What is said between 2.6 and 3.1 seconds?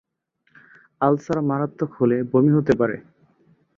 পারে।